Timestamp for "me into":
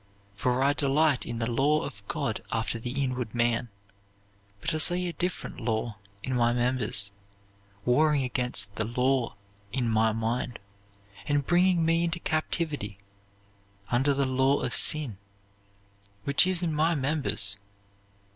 11.85-12.19